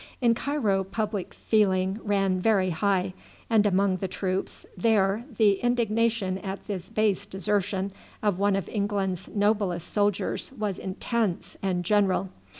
In 0.19 0.33
Cairo 0.33 0.83
public 0.83 1.31
feeling 1.31 1.99
ran 2.03 2.39
very 2.39 2.71
high, 2.71 3.13
and 3.51 3.67
among 3.67 3.97
the 3.97 4.07
troops 4.07 4.65
there 4.75 5.25
the 5.37 5.59
indignation 5.59 6.39
at 6.39 6.65
this 6.65 6.89
base 6.89 7.27
desertion 7.27 7.91
of 8.23 8.39
one 8.39 8.55
of 8.55 8.67
England's 8.69 9.27
noblest 9.27 9.87
soldiers 9.93 10.51
was 10.57 10.79
intense 10.79 11.55
and 11.61 11.85
general. 11.85 12.29